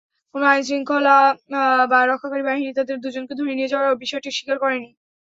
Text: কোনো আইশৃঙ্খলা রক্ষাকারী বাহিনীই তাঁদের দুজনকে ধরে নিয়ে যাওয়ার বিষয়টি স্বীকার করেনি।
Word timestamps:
কোনো 0.35 0.45
আইশৃঙ্খলা 0.47 1.15
রক্ষাকারী 2.09 2.43
বাহিনীই 2.45 2.77
তাঁদের 2.77 2.97
দুজনকে 3.03 3.33
ধরে 3.39 3.51
নিয়ে 3.57 3.71
যাওয়ার 3.71 4.01
বিষয়টি 4.03 4.29
স্বীকার 4.31 4.57
করেনি। 4.63 4.89